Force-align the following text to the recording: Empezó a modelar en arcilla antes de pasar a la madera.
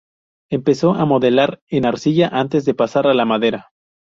Empezó 0.49 0.95
a 0.95 1.05
modelar 1.05 1.61
en 1.69 1.85
arcilla 1.85 2.27
antes 2.27 2.65
de 2.65 2.73
pasar 2.73 3.05
a 3.05 3.13
la 3.13 3.25
madera. 3.25 3.69